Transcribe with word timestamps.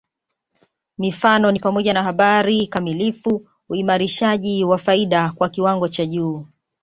Mifano 0.97 1.51
ni 1.51 1.59
pamoja 1.59 1.93
na 1.93 2.03
habari 2.03 2.67
kamilifu 2.67 3.47
uimarishaji 3.69 4.63
wa 4.63 4.77
faida 4.77 5.31
kwa 5.31 5.49
kiwango 5.49 5.87
cha 5.87 6.05
juu 6.05 6.45